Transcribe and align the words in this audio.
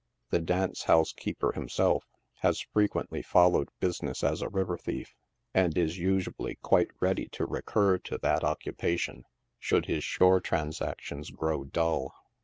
The 0.31 0.39
dance 0.39 0.85
house 0.85 1.13
keeper 1.13 1.51
himself, 1.51 2.05
has 2.39 2.59
frequently 2.73 3.21
followed 3.21 3.69
business 3.79 4.23
as 4.23 4.41
a 4.41 4.49
river 4.49 4.75
thief, 4.75 5.13
and 5.53 5.77
is 5.77 5.99
usually 5.99 6.55
quite 6.55 6.89
ready 6.99 7.27
to 7.33 7.45
recur 7.45 7.99
to 7.99 8.17
that 8.17 8.23
AN 8.23 8.27
ARION 8.33 8.39
BALL." 8.39 8.47
HI 8.47 8.51
occupation 8.51 9.23
should 9.59 9.85
his 9.85 10.03
shore 10.03 10.41
transactions 10.41 11.29
grow 11.29 11.65
dull. 11.65 12.15